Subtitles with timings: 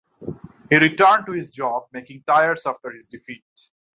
[0.71, 3.43] He returned to his job making tires after his defeat.